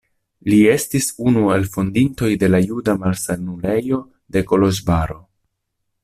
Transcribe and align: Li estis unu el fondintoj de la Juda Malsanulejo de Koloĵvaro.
Li 0.51 0.57
estis 0.75 1.07
unu 1.31 1.43
el 1.57 1.67
fondintoj 1.75 2.29
de 2.45 2.49
la 2.53 2.61
Juda 2.71 2.95
Malsanulejo 3.03 3.99
de 4.37 4.43
Koloĵvaro. 4.53 5.19